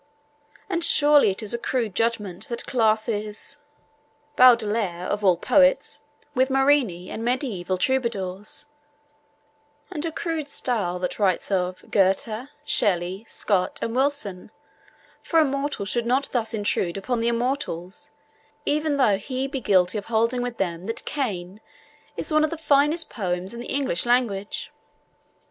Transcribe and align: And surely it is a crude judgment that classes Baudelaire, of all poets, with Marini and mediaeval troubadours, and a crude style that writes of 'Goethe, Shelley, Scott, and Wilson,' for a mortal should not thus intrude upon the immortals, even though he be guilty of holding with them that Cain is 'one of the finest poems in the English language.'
And 0.67 0.83
surely 0.83 1.29
it 1.29 1.43
is 1.43 1.53
a 1.53 1.59
crude 1.59 1.93
judgment 1.93 2.49
that 2.49 2.65
classes 2.65 3.59
Baudelaire, 4.35 5.05
of 5.05 5.23
all 5.23 5.37
poets, 5.37 6.01
with 6.33 6.49
Marini 6.49 7.11
and 7.11 7.23
mediaeval 7.23 7.77
troubadours, 7.77 8.65
and 9.91 10.03
a 10.03 10.11
crude 10.11 10.47
style 10.47 10.97
that 10.97 11.19
writes 11.19 11.51
of 11.51 11.85
'Goethe, 11.91 12.49
Shelley, 12.65 13.25
Scott, 13.27 13.77
and 13.83 13.95
Wilson,' 13.95 14.49
for 15.21 15.39
a 15.39 15.45
mortal 15.45 15.85
should 15.85 16.07
not 16.07 16.29
thus 16.33 16.55
intrude 16.55 16.97
upon 16.97 17.19
the 17.19 17.27
immortals, 17.27 18.09
even 18.65 18.97
though 18.97 19.19
he 19.19 19.45
be 19.45 19.61
guilty 19.61 19.99
of 19.99 20.05
holding 20.05 20.41
with 20.41 20.57
them 20.57 20.87
that 20.87 21.05
Cain 21.05 21.61
is 22.17 22.33
'one 22.33 22.43
of 22.43 22.49
the 22.49 22.57
finest 22.57 23.11
poems 23.11 23.53
in 23.53 23.59
the 23.59 23.67
English 23.71 24.07
language.' 24.07 24.71